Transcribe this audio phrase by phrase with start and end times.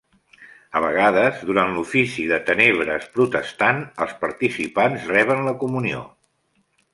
[0.77, 6.03] A vegades, durant l'Ofici de Tenebres Protestant, els participants reben la Comunió.